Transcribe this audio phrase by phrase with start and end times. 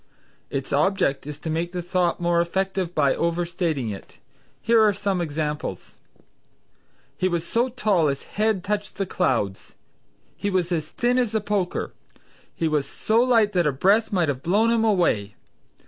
[0.49, 4.17] Its object is to make the thought more effective by overstating it.
[4.59, 5.91] Here are some examples:
[7.15, 9.75] "He was so tall his head touched the clouds."
[10.35, 11.93] "He was as thin as a poker."
[12.55, 15.35] "He was so light that a breath might have blown him away."